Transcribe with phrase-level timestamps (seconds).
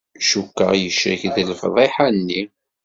[0.29, 2.41] Cukkeɣ yecrek deg lefḍiḥa-nni.